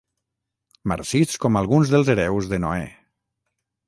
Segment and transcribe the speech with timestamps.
[0.91, 2.89] Marcits com alguns dels hereus de Noè.